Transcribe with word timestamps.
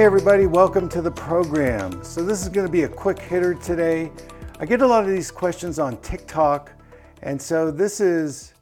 Hey, 0.00 0.06
everybody, 0.06 0.46
welcome 0.46 0.88
to 0.88 1.02
the 1.02 1.10
program. 1.10 2.02
So, 2.02 2.24
this 2.24 2.40
is 2.40 2.48
going 2.48 2.66
to 2.66 2.72
be 2.72 2.84
a 2.84 2.88
quick 2.88 3.18
hitter 3.18 3.52
today. 3.52 4.10
I 4.58 4.64
get 4.64 4.80
a 4.80 4.86
lot 4.86 5.04
of 5.04 5.10
these 5.10 5.30
questions 5.30 5.78
on 5.78 5.98
TikTok, 5.98 6.72
and 7.20 7.40
so 7.40 7.70
this 7.70 8.00
is 8.00 8.54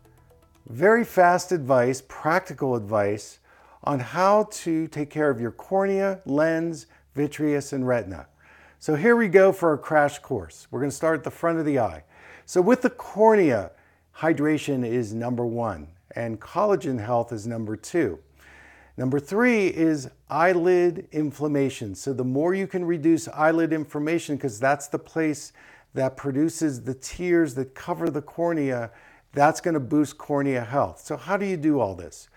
very 0.66 1.04
fast 1.04 1.52
advice, 1.52 2.02
practical 2.08 2.74
advice 2.74 3.38
on 3.84 4.00
how 4.00 4.48
to 4.50 4.88
take 4.88 5.10
care 5.10 5.30
of 5.30 5.40
your 5.40 5.52
cornea, 5.52 6.20
lens, 6.26 6.86
vitreous, 7.14 7.72
and 7.72 7.86
retina. 7.86 8.26
So, 8.80 8.96
here 8.96 9.14
we 9.14 9.28
go 9.28 9.52
for 9.52 9.72
a 9.74 9.78
crash 9.78 10.18
course. 10.18 10.66
We're 10.72 10.80
going 10.80 10.90
to 10.90 10.96
start 10.96 11.18
at 11.18 11.22
the 11.22 11.30
front 11.30 11.60
of 11.60 11.64
the 11.64 11.78
eye. 11.78 12.02
So, 12.46 12.60
with 12.60 12.82
the 12.82 12.90
cornea, 12.90 13.70
hydration 14.16 14.84
is 14.84 15.14
number 15.14 15.46
one, 15.46 15.86
and 16.16 16.40
collagen 16.40 16.98
health 16.98 17.32
is 17.32 17.46
number 17.46 17.76
two. 17.76 18.18
Number 18.98 19.20
three 19.20 19.68
is 19.68 20.10
eyelid 20.28 21.06
inflammation. 21.12 21.94
So 21.94 22.12
the 22.12 22.24
more 22.24 22.52
you 22.52 22.66
can 22.66 22.84
reduce 22.84 23.28
eyelid 23.28 23.72
inflammation, 23.72 24.34
because 24.34 24.58
that's 24.58 24.88
the 24.88 24.98
place 24.98 25.52
that 25.94 26.16
produces 26.16 26.82
the 26.82 26.94
tears 26.94 27.54
that 27.54 27.76
cover 27.76 28.10
the 28.10 28.20
cornea, 28.20 28.90
that's 29.32 29.60
going 29.60 29.74
to 29.74 29.80
boost 29.80 30.18
cornea 30.18 30.64
health. 30.64 31.00
So 31.00 31.16
how 31.16 31.36
do 31.36 31.46
you 31.46 31.56
do 31.56 31.78
all 31.78 31.94
this? 31.94 32.28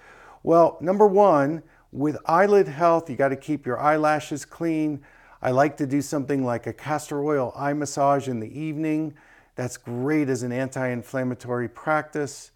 Well, 0.43 0.77
number 0.81 1.07
one, 1.07 1.63
with 1.91 2.15
eyelid 2.27 2.67
health, 2.67 3.09
you 3.09 3.15
got 3.15 3.29
to 3.29 3.35
keep 3.35 3.65
your 3.65 3.79
eyelashes 3.79 4.45
clean. 4.45 5.01
I 5.41 5.49
like 5.49 5.77
to 5.77 5.87
do 5.87 5.99
something 5.99 6.45
like 6.45 6.67
a 6.67 6.73
castor 6.73 7.23
oil 7.23 7.53
eye 7.55 7.73
massage 7.73 8.27
in 8.27 8.39
the 8.39 8.59
evening. 8.59 9.15
That's 9.55 9.77
great 9.77 10.29
as 10.29 10.43
an 10.43 10.51
anti-inflammatory 10.51 11.69
practice. 11.69 12.51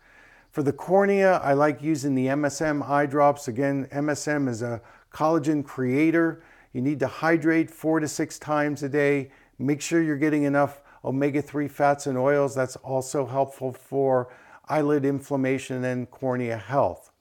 For 0.55 0.63
the 0.63 0.71
cornea, 0.71 1.41
I 1.43 1.51
like 1.51 1.81
using 1.81 2.15
the 2.15 2.27
MSM 2.27 2.89
eye 2.89 3.07
drops. 3.07 3.49
Again, 3.49 3.89
MSM 3.91 4.47
is 4.47 4.61
a 4.61 4.81
collagen 5.11 5.65
creator. 5.65 6.43
You 6.71 6.81
need 6.81 6.97
to 7.01 7.07
hydrate 7.07 7.69
four 7.69 7.99
to 7.99 8.07
six 8.07 8.39
times 8.39 8.81
a 8.81 8.87
day. 8.87 9.31
Make 9.59 9.81
sure 9.81 10.01
you're 10.01 10.15
getting 10.15 10.43
enough 10.43 10.81
omega-3 11.03 11.69
fats 11.69 12.07
and 12.07 12.17
oils. 12.17 12.55
That's 12.55 12.77
also 12.77 13.25
helpful 13.25 13.73
for 13.73 14.29
eyelid 14.69 15.03
inflammation 15.03 15.83
and 15.83 16.09
cornea 16.09 16.55
health. 16.55 17.11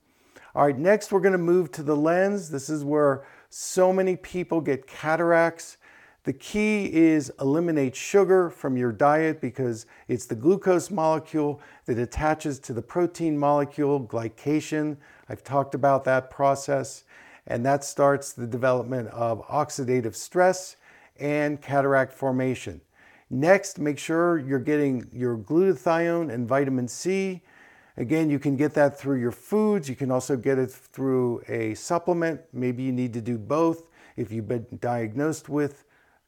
All 0.55 0.67
right, 0.67 0.79
next 0.79 1.11
we're 1.11 1.19
gonna 1.19 1.37
move 1.37 1.73
to 1.73 1.83
the 1.83 1.97
lens. 1.97 2.51
This 2.51 2.71
is 2.71 2.85
where 2.85 3.27
so 3.51 3.93
many 3.93 4.15
people 4.15 4.61
get 4.61 4.87
cataracts. 4.87 5.77
The 6.25 6.33
key 6.33 6.91
is 6.91 7.31
eliminate 7.39 7.95
sugar 7.95 8.49
from 8.49 8.79
your 8.79 8.93
diet 8.93 9.43
because 9.43 9.85
it's 10.09 10.25
the 10.25 10.35
glucose 10.35 10.91
molecule 10.91 11.61
that 11.85 11.99
attaches 11.99 12.59
to 12.61 12.73
the 12.73 12.81
protein 12.81 13.39
molecule, 13.39 14.01
glycation. 14.07 14.97
I've 15.29 15.45
talked 15.45 15.75
about 15.75 16.05
that 16.05 16.31
process, 16.31 17.05
and 17.47 17.65
that 17.67 17.85
starts 17.85 18.33
the 18.33 18.47
development 18.47 19.09
of 19.09 19.47
oxidative 19.49 20.15
stress 20.15 20.77
and 21.21 21.61
cataract 21.61 22.15
formation. 22.15 22.81
Next, 23.29 23.79
make 23.79 23.99
sure 23.99 24.39
you're 24.39 24.59
getting 24.59 25.07
your 25.13 25.37
glutathione 25.37 26.33
and 26.33 26.49
vitamin 26.49 26.89
C. 26.89 27.43
Again, 27.99 28.31
you 28.31 28.39
can 28.39 28.57
get 28.57 28.73
that 28.75 28.99
through 28.99 29.21
your 29.21 29.31
foods. 29.31 29.91
You 29.91 29.95
can 29.97 30.11
also 30.11 30.39
get 30.39 30.59
it 30.59 30.71
through 30.71 31.43
a 31.49 31.75
supplement. 31.75 32.41
Maybe 32.55 32.83
you 32.83 32.93
need 32.93 33.13
to 33.13 33.21
do 33.21 33.37
both 33.37 33.83
if 34.17 34.33
you've 34.33 34.49
been 34.49 34.67
diagnosed 34.81 35.51
with 35.51 35.85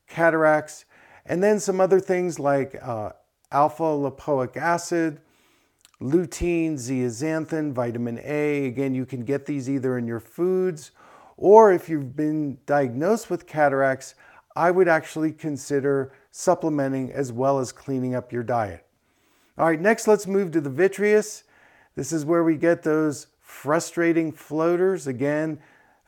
cataracts, 0.08 0.84
and 1.24 1.42
then 1.42 1.60
some 1.60 1.80
other 1.80 2.00
things 2.00 2.38
like 2.38 2.76
uh, 2.82 3.10
alpha 3.50 3.82
lipoic 3.82 4.56
acid, 4.56 5.20
lutein, 6.00 6.74
zeaxanthin, 6.74 7.72
vitamin 7.72 8.20
A. 8.22 8.66
Again, 8.66 8.94
you 8.94 9.06
can 9.06 9.24
get 9.24 9.46
these 9.46 9.68
either 9.68 9.98
in 9.98 10.06
your 10.06 10.20
foods 10.20 10.90
or 11.36 11.72
if 11.72 11.88
you've 11.88 12.16
been 12.16 12.58
diagnosed 12.66 13.28
with 13.28 13.46
cataracts, 13.46 14.14
I 14.54 14.70
would 14.70 14.88
actually 14.88 15.32
consider 15.32 16.12
supplementing 16.30 17.12
as 17.12 17.32
well 17.32 17.58
as 17.58 17.72
cleaning 17.72 18.14
up 18.14 18.32
your 18.32 18.42
diet. 18.42 18.86
All 19.58 19.66
right, 19.66 19.80
next 19.80 20.08
let's 20.08 20.26
move 20.26 20.50
to 20.52 20.60
the 20.60 20.70
vitreous. 20.70 21.44
This 21.94 22.12
is 22.12 22.24
where 22.24 22.44
we 22.44 22.56
get 22.56 22.82
those 22.82 23.28
frustrating 23.40 24.32
floaters. 24.32 25.06
Again, 25.06 25.58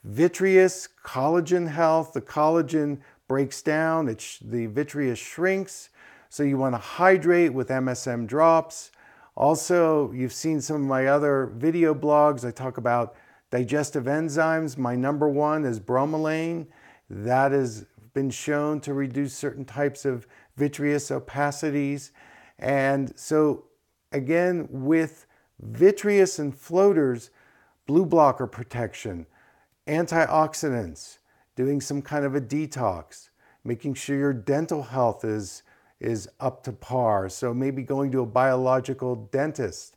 vitreous, 0.04 0.88
collagen 1.04 1.69
health, 1.69 2.12
the 2.15 2.22
collagen 2.22 3.00
breaks 3.28 3.62
down, 3.62 4.09
it 4.09 4.39
the 4.43 4.66
vitreous 4.66 5.19
shrinks. 5.19 5.91
So 6.31 6.43
you 6.43 6.59
want 6.59 6.75
to 6.75 6.78
hydrate 6.78 7.55
with 7.55 7.69
MSM 7.69 8.27
drops. 8.27 8.91
Also, 9.37 10.11
you've 10.12 10.33
seen 10.33 10.61
some 10.61 10.77
of 10.77 10.83
my 10.83 11.06
other 11.06 11.53
video 11.55 11.94
blogs. 11.94 12.44
I 12.44 12.50
talk 12.50 12.77
about 12.77 13.15
digestive 13.50 14.05
enzymes. 14.05 14.77
My 14.77 14.97
number 14.97 15.28
one 15.28 15.65
is 15.65 15.78
bromelain. 15.78 16.66
That 17.09 17.53
has 17.53 17.87
been 18.15 18.31
shown 18.31 18.81
to 18.81 18.93
reduce 18.93 19.34
certain 19.34 19.65
types 19.65 20.05
of 20.05 20.27
vitreous 20.56 21.10
opacities. 21.10 22.10
And 22.59 23.16
so, 23.16 23.66
again, 24.12 24.66
with 24.71 25.27
vitreous 25.60 26.39
and 26.39 26.55
floaters, 26.55 27.31
blue 27.87 28.05
blocker 28.05 28.47
protection, 28.47 29.27
antioxidants, 29.87 31.19
doing 31.58 31.80
some 31.80 32.00
kind 32.00 32.24
of 32.24 32.36
a 32.36 32.41
detox, 32.41 33.30
making 33.64 33.92
sure 33.92 34.16
your 34.16 34.32
dental 34.32 34.84
health 34.84 35.24
is, 35.24 35.64
is 35.98 36.28
up 36.38 36.62
to 36.62 36.70
par. 36.70 37.28
So 37.28 37.52
maybe 37.52 37.82
going 37.82 38.12
to 38.12 38.20
a 38.20 38.26
biological 38.26 39.16
dentist, 39.32 39.97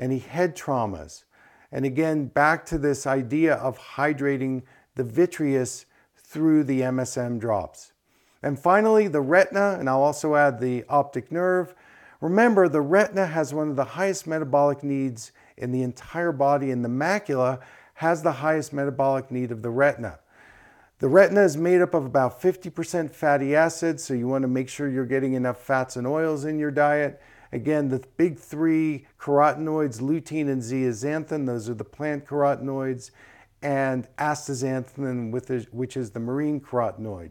any 0.00 0.18
head 0.18 0.56
traumas. 0.56 1.22
And 1.70 1.84
again, 1.84 2.26
back 2.26 2.66
to 2.66 2.76
this 2.76 3.06
idea 3.06 3.54
of 3.54 3.78
hydrating 3.78 4.64
the 4.96 5.04
vitreous 5.04 5.86
through 6.16 6.64
the 6.64 6.80
MSM 6.80 7.38
drops. 7.38 7.92
And 8.42 8.58
finally, 8.58 9.06
the 9.06 9.20
retina, 9.20 9.76
and 9.78 9.88
I'll 9.88 10.02
also 10.02 10.34
add 10.34 10.58
the 10.58 10.84
optic 10.88 11.30
nerve. 11.30 11.72
Remember, 12.20 12.68
the 12.68 12.80
retina 12.80 13.26
has 13.26 13.54
one 13.54 13.70
of 13.70 13.76
the 13.76 13.84
highest 13.84 14.26
metabolic 14.26 14.82
needs 14.82 15.30
in 15.56 15.70
the 15.70 15.84
entire 15.84 16.32
body, 16.32 16.72
and 16.72 16.84
the 16.84 16.88
macula 16.88 17.60
has 17.94 18.24
the 18.24 18.32
highest 18.32 18.72
metabolic 18.72 19.30
need 19.30 19.52
of 19.52 19.62
the 19.62 19.70
retina. 19.70 20.18
The 20.98 21.08
retina 21.08 21.42
is 21.42 21.58
made 21.58 21.82
up 21.82 21.92
of 21.92 22.06
about 22.06 22.40
50% 22.40 23.10
fatty 23.10 23.54
acids, 23.54 24.02
so 24.02 24.14
you 24.14 24.26
want 24.26 24.42
to 24.42 24.48
make 24.48 24.70
sure 24.70 24.88
you're 24.88 25.04
getting 25.04 25.34
enough 25.34 25.60
fats 25.60 25.96
and 25.96 26.06
oils 26.06 26.46
in 26.46 26.58
your 26.58 26.70
diet. 26.70 27.20
Again, 27.52 27.90
the 27.90 28.02
big 28.16 28.38
three 28.38 29.06
carotenoids, 29.20 30.00
lutein 30.00 30.48
and 30.48 30.62
zeaxanthin, 30.62 31.44
those 31.44 31.68
are 31.68 31.74
the 31.74 31.84
plant 31.84 32.24
carotenoids, 32.24 33.10
and 33.60 34.08
astaxanthin, 34.16 35.30
which 35.70 35.96
is 35.98 36.10
the 36.12 36.20
marine 36.20 36.60
carotenoid. 36.60 37.30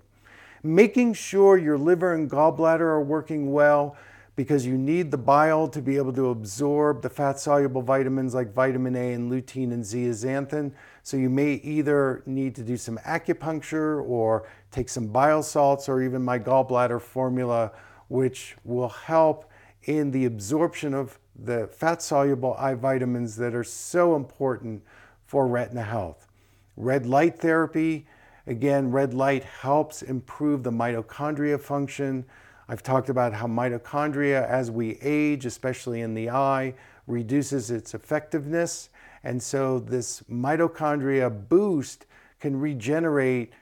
Making 0.62 1.14
sure 1.14 1.58
your 1.58 1.80
liver 1.80 2.14
and 2.14 2.30
gallbladder 2.30 2.82
are 2.82 3.02
working 3.02 3.52
well 3.52 3.98
because 4.36 4.66
you 4.66 4.78
need 4.78 5.12
the 5.12 5.18
bile 5.18 5.68
to 5.68 5.82
be 5.82 5.96
able 5.96 6.12
to 6.14 6.30
absorb 6.30 7.02
the 7.02 7.10
fat 7.10 7.40
soluble 7.40 7.82
vitamins 7.82 8.34
like 8.34 8.54
vitamin 8.54 8.96
A 8.96 9.14
and 9.14 9.32
lutein 9.32 9.72
and 9.72 9.84
zeaxanthin. 9.84 10.72
So 11.04 11.16
you 11.16 11.30
may 11.30 11.54
either 11.54 12.22
need 12.26 12.56
to 12.56 12.64
do 12.64 12.76
some 12.76 12.98
acupuncture 13.00 14.04
or 14.04 14.48
take 14.72 14.90
some 14.90 15.08
bile 15.08 15.42
salts 15.42 15.88
or 15.88 16.02
even 16.02 16.22
my 16.22 16.38
gallbladder 16.38 17.02
formula, 17.02 17.72
which 18.10 18.58
will 18.66 18.90
help 18.90 19.50
in 19.84 20.12
the 20.12 20.26
absorption 20.26 20.94
of 20.94 21.18
the 21.38 21.68
fat 21.68 22.02
soluble 22.02 22.56
eye 22.56 22.74
vitamins 22.74 23.36
that 23.38 23.54
are 23.54 23.64
so 23.64 24.16
important 24.16 24.84
for 25.26 25.48
retina 25.48 25.84
health. 25.84 26.28
Red 26.76 27.06
light 27.06 27.40
therapy, 27.40 28.08
again, 28.48 28.92
red 28.92 29.14
light 29.14 29.44
helps 29.44 30.02
improve 30.02 30.64
the 30.64 30.72
mitochondria 30.72 31.60
function. 31.60 32.26
I've 32.68 32.84
talked 32.84 33.10
about 33.10 33.34
how 33.34 33.48
mitochondria, 33.48 34.48
as 34.48 34.72
we 34.72 34.98
age, 35.02 35.46
especially 35.46 36.02
in 36.02 36.14
the 36.14 36.30
eye, 36.30 36.74
reduces 37.08 37.70
its 37.70 37.94
effectiveness. 37.94 38.90
And 39.24 39.42
so 39.42 39.80
this 39.80 40.24
mitochondria 40.30 41.48
boost 41.50 42.06
can 42.40 42.60
regenerate 42.60 43.54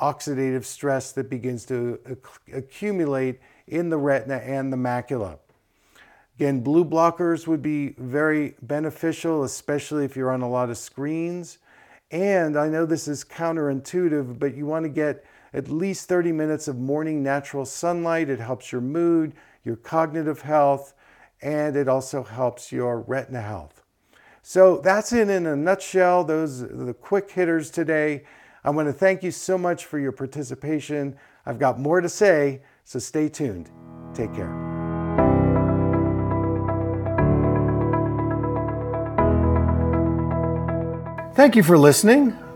oxidative 0.00 0.64
stress 0.64 1.12
that 1.12 1.28
begins 1.28 1.64
to 1.66 1.98
accumulate 2.52 3.40
in 3.66 3.90
the 3.90 3.96
retina 3.96 4.36
and 4.36 4.72
the 4.72 4.76
macula. 4.76 5.38
Again, 6.36 6.60
blue 6.60 6.84
blockers 6.84 7.48
would 7.48 7.62
be 7.62 7.96
very 7.98 8.54
beneficial, 8.62 9.42
especially 9.42 10.04
if 10.04 10.14
you're 10.14 10.30
on 10.30 10.42
a 10.42 10.48
lot 10.48 10.70
of 10.70 10.78
screens. 10.78 11.58
And 12.12 12.56
I 12.56 12.68
know 12.68 12.86
this 12.86 13.08
is 13.08 13.24
counterintuitive, 13.24 14.38
but 14.38 14.54
you 14.54 14.64
want 14.64 14.84
to 14.84 14.88
get 14.88 15.24
at 15.52 15.68
least 15.68 16.08
30 16.08 16.32
minutes 16.32 16.68
of 16.68 16.78
morning 16.78 17.22
natural 17.22 17.64
sunlight. 17.64 18.28
It 18.28 18.40
helps 18.40 18.72
your 18.72 18.80
mood, 18.80 19.34
your 19.64 19.76
cognitive 19.76 20.42
health, 20.42 20.94
and 21.42 21.76
it 21.76 21.88
also 21.88 22.22
helps 22.22 22.72
your 22.72 23.00
retina 23.00 23.40
health. 23.40 23.82
So 24.42 24.78
that's 24.78 25.12
it 25.12 25.28
in 25.28 25.46
a 25.46 25.56
nutshell. 25.56 26.24
Those 26.24 26.62
are 26.62 26.66
the 26.68 26.94
quick 26.94 27.30
hitters 27.30 27.70
today. 27.70 28.24
I 28.64 28.70
want 28.70 28.88
to 28.88 28.92
thank 28.92 29.22
you 29.22 29.30
so 29.30 29.58
much 29.58 29.84
for 29.84 29.98
your 29.98 30.12
participation. 30.12 31.16
I've 31.46 31.58
got 31.58 31.78
more 31.78 32.00
to 32.00 32.08
say, 32.08 32.62
so 32.84 32.98
stay 32.98 33.28
tuned. 33.28 33.70
Take 34.14 34.34
care. 34.34 34.52
Thank 41.34 41.54
you 41.54 41.62
for 41.62 41.78
listening. 41.78 42.36